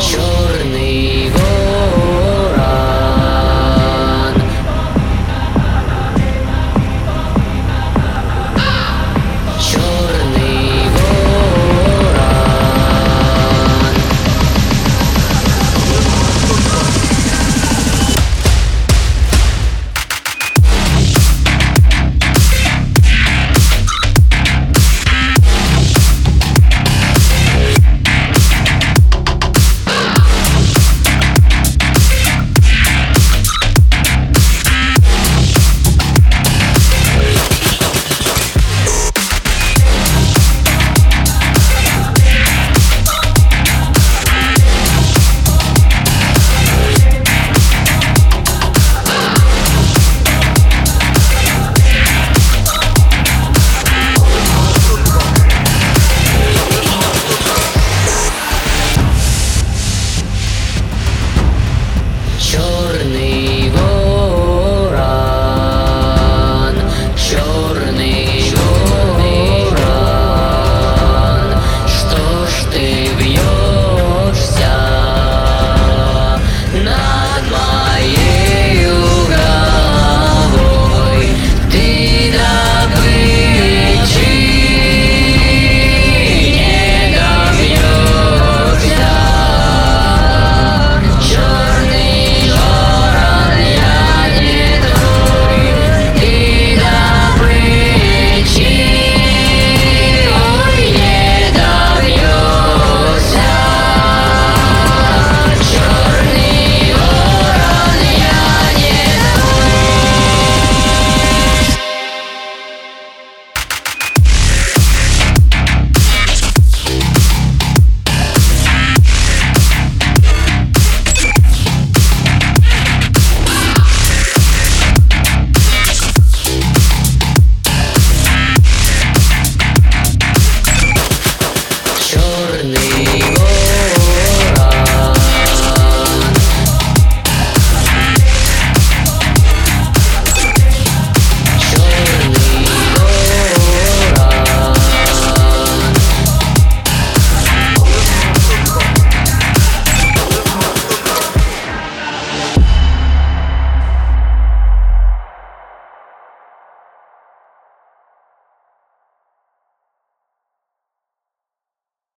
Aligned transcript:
Черный 0.00 1.30
год. 1.30 1.73
черный. 62.54 63.63